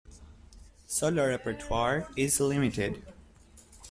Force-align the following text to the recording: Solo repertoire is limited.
Solo 0.87 1.27
repertoire 1.27 2.09
is 2.17 2.39
limited. 2.39 3.05